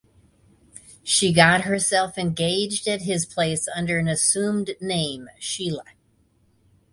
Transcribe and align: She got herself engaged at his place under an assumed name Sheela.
She 1.03 1.31
got 1.31 1.61
herself 1.65 2.17
engaged 2.17 2.87
at 2.87 3.03
his 3.03 3.23
place 3.27 3.67
under 3.75 3.99
an 3.99 4.07
assumed 4.07 4.71
name 4.81 5.29
Sheela. 5.39 5.85